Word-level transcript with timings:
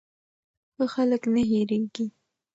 ښه 0.75 0.85
خلک 0.93 1.23
نه 1.33 1.41
هېریږي. 1.49 2.05